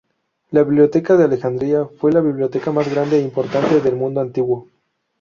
[0.49, 4.67] La Biblioteca de Alejandría fue la biblioteca más grande e importante del mundo antiguo.